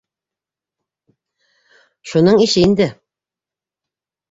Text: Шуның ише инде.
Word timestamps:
Шуның 2.13 2.43
ише 2.47 2.65
инде. 2.71 2.91